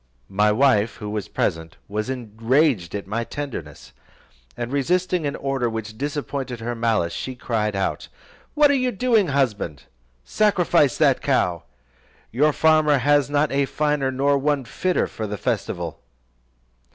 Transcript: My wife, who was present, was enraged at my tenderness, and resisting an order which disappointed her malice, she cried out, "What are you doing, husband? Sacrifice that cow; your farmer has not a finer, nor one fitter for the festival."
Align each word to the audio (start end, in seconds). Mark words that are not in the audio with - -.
My 0.33 0.51
wife, 0.51 0.95
who 0.95 1.11
was 1.11 1.27
present, 1.27 1.77
was 1.87 2.09
enraged 2.09 2.95
at 2.95 3.05
my 3.05 3.23
tenderness, 3.23 3.93
and 4.57 4.71
resisting 4.71 5.27
an 5.27 5.35
order 5.35 5.69
which 5.69 5.95
disappointed 5.95 6.59
her 6.59 6.73
malice, 6.73 7.13
she 7.13 7.35
cried 7.35 7.75
out, 7.75 8.07
"What 8.55 8.71
are 8.71 8.73
you 8.73 8.91
doing, 8.91 9.27
husband? 9.27 9.83
Sacrifice 10.23 10.97
that 10.97 11.21
cow; 11.21 11.65
your 12.31 12.51
farmer 12.51 12.97
has 12.97 13.29
not 13.29 13.51
a 13.51 13.65
finer, 13.65 14.09
nor 14.09 14.39
one 14.39 14.65
fitter 14.65 15.05
for 15.05 15.27
the 15.27 15.37
festival." 15.37 15.99